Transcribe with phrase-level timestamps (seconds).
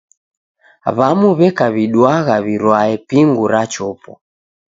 [0.97, 4.13] W'amu w'eka w'iduagha w'irwae pingu rachopwa.